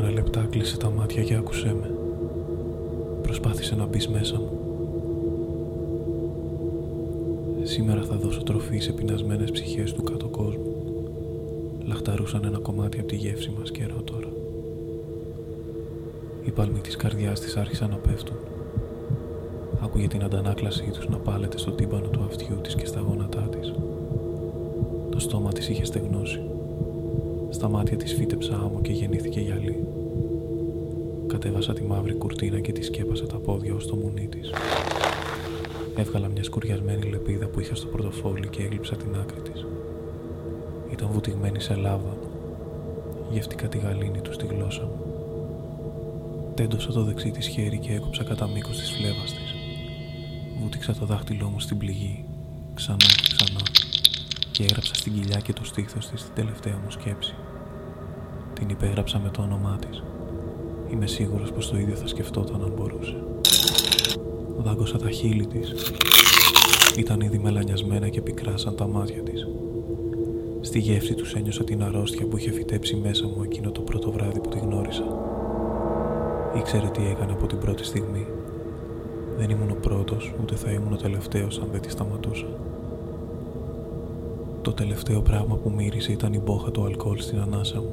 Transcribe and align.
Για 0.00 0.08
τα 0.08 0.14
επόμενα 0.14 0.40
λεπτά 0.40 0.46
κλείσε 0.50 0.76
τα 0.76 0.90
μάτια 0.90 1.22
και 1.22 1.34
άκουσέ 1.34 1.74
με. 1.80 1.90
Προσπάθησε 3.22 3.74
να 3.74 3.86
μπεις 3.86 4.08
μέσα 4.08 4.38
μου. 4.38 4.50
Σήμερα 7.62 8.02
θα 8.02 8.16
δώσω 8.16 8.42
τροφή 8.42 8.78
σε 8.78 8.92
πεινασμένες 8.92 9.50
ψυχές 9.50 9.92
του 9.92 10.02
κάτω 10.02 10.26
κόσμου. 10.26 10.74
Λαχταρούσαν 11.84 12.44
ένα 12.44 12.58
κομμάτι 12.58 12.98
από 12.98 13.08
τη 13.08 13.16
γεύση 13.16 13.52
μας 13.58 13.70
καιρό 13.70 14.02
τώρα. 14.04 14.28
Οι 16.44 16.50
παλμοί 16.50 16.78
της 16.78 16.96
καρδιάς 16.96 17.40
της 17.40 17.56
άρχισαν 17.56 17.90
να 17.90 17.96
πέφτουν. 17.96 18.36
Άκουγε 19.84 20.08
την 20.08 20.22
αντανάκλασή 20.24 20.90
τους 20.92 21.08
να 21.08 21.16
πάλεται 21.16 21.58
στο 21.58 21.70
τύμπανο 21.70 22.08
του 22.08 22.22
αυτιού 22.24 22.56
της 22.62 22.74
και 22.74 22.86
στα 22.86 23.00
γόνατά 23.00 23.40
της. 23.40 23.72
Το 25.10 25.18
στόμα 25.18 25.52
της 25.52 25.68
είχε 25.68 25.84
στεγνώσει. 25.84 26.40
Στα 27.60 27.68
μάτια 27.68 27.96
της 27.96 28.14
φύτεψα 28.14 28.54
άμμο 28.54 28.80
και 28.80 28.92
γεννήθηκε 28.92 29.40
γυαλί. 29.40 29.84
Κατέβασα 31.26 31.72
τη 31.72 31.82
μαύρη 31.82 32.14
κουρτίνα 32.14 32.60
και 32.60 32.72
τη 32.72 32.82
σκέπασα 32.82 33.26
τα 33.26 33.36
πόδια 33.36 33.74
ως 33.74 33.86
το 33.86 33.96
μουνί 33.96 34.26
της. 34.26 34.50
Έβγαλα 35.96 36.28
μια 36.28 36.44
σκουριασμένη 36.44 37.10
λεπίδα 37.10 37.46
που 37.46 37.60
είχα 37.60 37.74
στο 37.74 37.86
πορτοφόλι 37.86 38.48
και 38.48 38.62
έγλειψα 38.62 38.96
την 38.96 39.14
άκρη 39.14 39.40
της. 39.40 39.66
Ήταν 40.92 41.08
βουτυγμένη 41.12 41.60
σε 41.60 41.74
λάβα. 41.74 42.16
Γεύτηκα 43.30 43.68
τη 43.68 43.78
γαλήνη 43.78 44.20
του 44.20 44.32
στη 44.32 44.46
γλώσσα 44.46 44.82
μου. 44.82 45.04
Τέντωσα 46.54 46.92
το 46.92 47.04
δεξί 47.04 47.30
της 47.30 47.46
χέρι 47.46 47.78
και 47.78 47.92
έκοψα 47.92 48.24
κατά 48.24 48.48
μήκος 48.48 48.78
της 48.78 48.90
φλέβας 48.90 49.32
της. 49.32 49.54
Βούτυξα 50.60 50.94
το 50.94 51.06
δάχτυλό 51.06 51.48
μου 51.48 51.60
στην 51.60 51.78
πληγή, 51.78 52.24
ξανά 52.74 52.96
και 52.96 53.34
ξανά, 53.34 53.60
και 54.60 54.66
έγραψα 54.66 54.94
στην 54.94 55.12
κοιλιά 55.12 55.40
και 55.40 55.52
το 55.52 55.64
στήθος 55.64 56.08
της 56.08 56.22
την 56.22 56.34
τελευταία 56.34 56.72
μου 56.84 56.90
σκέψη. 56.90 57.34
Την 58.54 58.68
υπέγραψα 58.68 59.18
με 59.18 59.28
το 59.28 59.42
όνομά 59.42 59.78
της. 59.88 60.02
Είμαι 60.92 61.06
σίγουρος 61.06 61.52
πως 61.52 61.70
το 61.70 61.78
ίδιο 61.78 61.94
θα 61.94 62.06
σκεφτόταν 62.06 62.62
αν 62.62 62.72
μπορούσε. 62.76 63.16
Δάγκωσα 64.58 64.98
τα 64.98 65.10
χείλη 65.10 65.46
της. 65.46 65.72
Ήταν 66.96 67.20
ήδη 67.20 67.38
μελανιασμένα 67.38 68.08
και 68.08 68.20
πικρά 68.20 68.56
σαν 68.56 68.76
τα 68.76 68.86
μάτια 68.86 69.22
της. 69.22 69.46
Στη 70.60 70.78
γεύση 70.78 71.14
τους 71.14 71.34
ένιωσα 71.34 71.64
την 71.64 71.82
αρρώστια 71.82 72.26
που 72.26 72.36
είχε 72.36 72.52
φυτέψει 72.52 72.96
μέσα 72.96 73.26
μου 73.26 73.42
εκείνο 73.42 73.70
το 73.70 73.80
πρώτο 73.80 74.10
βράδυ 74.10 74.40
που 74.40 74.48
τη 74.48 74.58
γνώρισα. 74.58 75.04
Ήξερε 76.56 76.88
τι 76.88 77.06
έκανε 77.06 77.32
από 77.32 77.46
την 77.46 77.58
πρώτη 77.58 77.84
στιγμή. 77.84 78.26
Δεν 79.38 79.50
ήμουν 79.50 79.70
ο 79.70 79.76
πρώτος, 79.80 80.34
ούτε 80.42 80.54
θα 80.54 80.70
ήμουν 80.70 80.92
ο 80.92 80.96
τελευταίος 80.96 81.58
αν 81.58 81.68
δεν 81.72 81.80
τη 81.80 81.90
σταματούσα. 81.90 82.46
Το 84.62 84.72
τελευταίο 84.72 85.20
πράγμα 85.20 85.56
που 85.56 85.70
μύρισε 85.70 86.12
ήταν 86.12 86.32
η 86.32 86.38
μπόχα 86.38 86.70
του 86.70 86.84
αλκοόλ 86.84 87.18
στην 87.18 87.38
ανάσα 87.38 87.80
μου. 87.80 87.92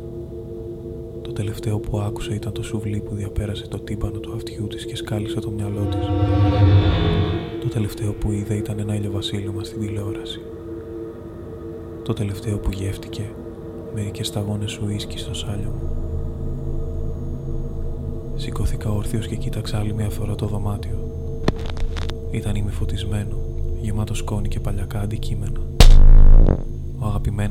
Το 1.21 1.31
τελευταίο 1.33 1.79
που 1.79 1.99
άκουσα 1.99 2.33
ήταν 2.33 2.53
το 2.53 2.63
σουβλί 2.63 2.99
που 2.99 3.15
διαπέρασε 3.15 3.67
το 3.67 3.79
τύπανο 3.79 4.19
του 4.19 4.33
αυτιού 4.35 4.67
της 4.67 4.85
και 4.85 4.95
σκάλισε 4.95 5.39
το 5.39 5.49
μυαλό 5.49 5.85
της. 5.85 6.05
Το 7.61 7.67
τελευταίο 7.67 8.13
που 8.13 8.31
είδα 8.31 8.55
ήταν 8.55 8.79
ένα 8.79 8.95
ηλιοβασίλεμα 8.95 9.63
στην 9.63 9.79
τηλεόραση. 9.79 10.41
Το 12.03 12.13
τελευταίο 12.13 12.57
που 12.57 12.71
γεύτηκε 12.71 13.29
μερικές 13.93 14.27
σταγόνες 14.27 14.71
σου 14.71 14.89
ίσκι 14.89 15.17
στο 15.17 15.33
σάλιο 15.33 15.69
μου. 15.69 15.89
Σηκώθηκα 18.35 18.89
όρθιος 18.89 19.27
και 19.27 19.35
κοίταξα 19.35 19.77
άλλη 19.77 19.93
μια 19.93 20.09
φορά 20.09 20.35
το 20.35 20.45
δωμάτιο. 20.45 20.97
Ήταν 22.31 22.55
ημιφωτισμένο, 22.55 23.37
γεμάτο 23.81 24.13
σκόνη 24.13 24.47
και 24.47 24.59
παλιακά 24.59 24.99
αντικείμενα. 24.99 25.77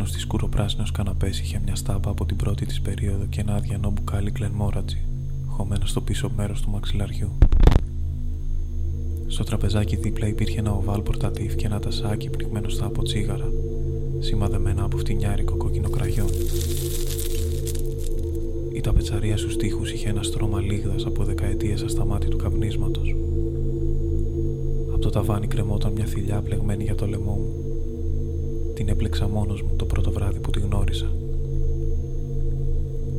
Ο 0.06 0.08
αγαπημένο 0.08 0.34
τη 0.34 0.36
σκουροπράσινο 0.36 0.84
καναπές 0.92 1.40
είχε 1.40 1.60
μια 1.64 1.74
στάμπα 1.74 2.10
από 2.10 2.24
την 2.26 2.36
πρώτη 2.36 2.66
της 2.66 2.80
περίοδο 2.80 3.24
και 3.26 3.40
ένα 3.40 3.54
αδιανό 3.54 3.90
μπουκάλι 3.90 4.30
κλενμόρατζι, 4.30 4.98
χωμένο 5.46 5.86
στο 5.86 6.00
πίσω 6.00 6.30
μέρος 6.36 6.60
του 6.60 6.70
μαξιλαριού. 6.70 7.38
Στο 9.26 9.44
τραπεζάκι 9.44 9.96
δίπλα 9.96 10.26
υπήρχε 10.26 10.58
ένα 10.58 10.72
οβάλ 10.72 11.00
πορτατίφ 11.00 11.54
και 11.54 11.66
ένα 11.66 11.80
τασάκι 11.80 12.30
πνιγμένο 12.30 12.68
στα 12.68 12.84
από 12.84 13.02
τσίγαρα, 13.02 13.50
σημαδεμένα 14.18 14.84
από 14.84 14.96
φτηνιάρικο 14.96 15.56
κόκκινο 15.56 15.90
κραγιόν. 15.90 16.30
Η 18.72 18.80
ταπετσαρία 18.80 19.36
στους 19.36 19.56
τοίχους 19.56 19.92
είχε 19.92 20.08
ένα 20.08 20.22
στρώμα 20.22 20.60
λίγδας 20.60 21.06
από 21.06 21.24
δεκαετίες 21.24 21.82
ασταμάτη 21.82 22.28
του 22.28 22.36
καπνίσματος. 22.36 23.16
Από 24.88 24.98
το 24.98 25.10
ταβάνι 25.10 25.46
κρεμόταν 25.46 25.92
μια 25.92 26.04
θηλιά 26.04 26.40
πλεγμένη 26.40 26.84
για 26.84 26.94
το 26.94 27.06
λαιμό 27.06 27.32
μου 27.32 27.66
την 28.76 28.88
έπλεξα 28.88 29.28
μόνος 29.28 29.62
μου 29.62 29.76
το 29.76 29.84
πρώτο 29.84 30.10
βράδυ 30.10 30.38
που 30.38 30.50
τη 30.50 30.60
γνώρισα. 30.60 31.06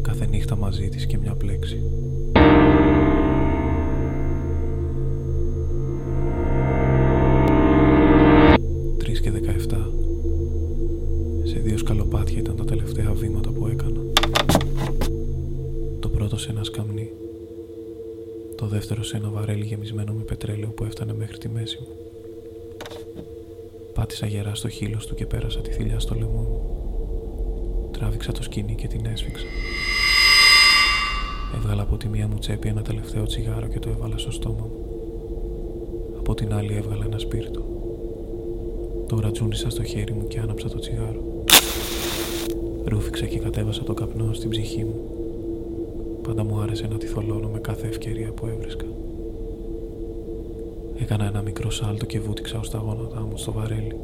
Κάθε 0.02 0.26
νύχτα 0.26 0.56
μαζί 0.56 0.90
της 0.90 1.06
και 1.06 1.18
μια 1.18 1.34
πλέξη. 1.34 1.82
Τρεις 8.98 9.22
και 9.22 9.32
δεκαεφτά. 9.32 9.90
Σε 11.44 11.60
δύο 11.60 11.78
σκαλοπάτια 11.78 12.40
ήταν 12.40 12.56
τα 12.56 12.66
τελευταία 12.66 13.14
βήματα 13.14 13.50
που 13.50 13.68
έκανα. 13.68 14.00
Το 16.00 16.10
πρώτο 16.10 16.38
σε 16.38 16.52
ένα 16.52 16.64
σκαμνί. 16.64 17.10
Το 18.56 18.68
δεύτερο 18.68 19.04
σε 19.04 19.18
ένα 19.18 19.30
βαρέλι 19.30 19.66
γεμισμένο 19.66 20.14
με 20.14 20.24
πετρέλαιο 20.24 20.70
που 20.70 20.84
έφτανε 20.84 21.14
μέχρι 21.14 21.38
τη 21.38 21.50
μέση 21.50 21.78
μου. 21.82 22.17
Πάτησα 23.98 24.26
γερά 24.26 24.56
στο 24.56 24.70
χείλος 24.70 25.06
του 25.06 25.16
και 25.16 25.26
πέρασα 25.26 25.62
τη 25.62 25.72
θηλιά 25.72 26.00
στο 26.00 26.16
λαιμό 26.16 26.42
μου. 26.42 26.62
Τράβηξα 27.92 28.32
το 28.32 28.44
σκηνή 28.44 28.76
και 28.76 28.88
την 28.88 29.06
έσφιξα. 29.06 29.46
Έβγαλα 31.56 31.82
από 31.82 31.98
τη 31.98 32.08
μία 32.08 32.28
μου 32.28 32.38
τσέπη 32.40 32.68
ένα 32.68 32.82
τελευταίο 32.82 33.26
τσιγάρο 33.26 33.68
και 33.68 33.80
το 33.80 33.90
έβαλα 33.90 34.18
στο 34.18 34.32
στόμα 34.32 34.62
μου. 34.62 34.86
Από 36.18 36.34
την 36.34 36.54
άλλη 36.54 36.74
έβγαλα 36.76 37.06
ένα 37.06 37.18
σπίρτο. 37.18 37.66
Το 39.08 39.20
ρατζούνισα 39.20 39.70
στο 39.70 39.84
χέρι 39.84 40.14
μου 40.14 40.28
και 40.28 40.40
άναψα 40.40 40.70
το 40.70 40.80
τσιγάρο. 40.80 41.44
Ρούφηξα 42.86 43.26
και 43.26 43.40
κατέβασα 43.40 43.84
το 43.84 43.94
καπνό 43.94 44.34
στην 44.34 44.50
ψυχή 44.50 44.84
μου. 44.84 45.02
Πάντα 46.22 46.44
μου 46.44 46.60
άρεσε 46.60 46.88
να 46.88 46.98
τη 46.98 47.06
θολώνω 47.06 47.48
με 47.48 47.60
κάθε 47.60 47.88
ευκαιρία 47.88 48.32
που 48.32 48.46
έβρισκα. 48.46 48.86
Έκανα 51.02 51.26
ένα 51.26 51.42
μικρό 51.42 51.70
σάλτο 51.70 52.06
και 52.06 52.20
βούτυξα 52.20 52.60
ως 52.60 52.70
τα 52.70 52.78
γόνατά 52.78 53.20
μου 53.20 53.38
στο 53.38 53.52
βαρέλι. 53.52 54.00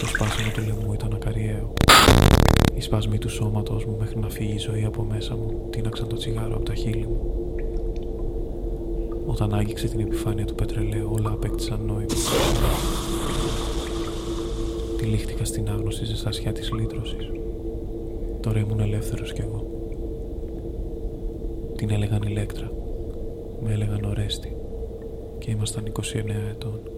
Το 0.00 0.06
σπάσιμο 0.06 0.50
του 0.54 0.60
λαιμού 0.60 0.92
ήταν 0.92 1.12
ακαριαίο. 1.14 1.72
Οι 2.74 2.80
σπασμοί 2.80 3.18
του 3.18 3.28
σώματος 3.28 3.84
μου 3.84 3.96
μέχρι 3.98 4.18
να 4.18 4.28
φύγει 4.28 4.54
η 4.54 4.58
ζωή 4.58 4.84
από 4.84 5.02
μέσα 5.02 5.36
μου 5.36 5.68
τίναξαν 5.70 6.08
το 6.08 6.16
τσιγάρο 6.16 6.54
από 6.54 6.64
τα 6.64 6.74
χείλη 6.74 7.06
μου. 7.06 7.20
Όταν 9.26 9.54
άγγιξε 9.54 9.88
την 9.88 10.00
επιφάνεια 10.00 10.44
του 10.44 10.54
πετρελαίου 10.54 11.10
όλα 11.12 11.30
απέκτησαν 11.30 11.80
νόημα. 11.86 12.14
Τυλίχτηκα 14.98 15.44
στην 15.44 15.68
άγνωστη 15.68 16.04
ζεστασιά 16.04 16.52
της 16.52 16.72
λύτρωσης. 16.72 17.30
Τώρα 18.40 18.58
ήμουν 18.58 18.80
ελεύθερος 18.80 19.32
κι 19.32 19.40
εγώ. 19.40 19.66
Την 21.76 21.90
έλεγαν 21.90 22.22
ηλέκτρα. 22.22 22.70
Με 23.62 23.72
έλεγαν 23.72 24.04
ορέστη 24.04 24.57
και 25.38 25.50
ήμασταν 25.50 25.92
29 26.00 26.50
ετών. 26.50 26.97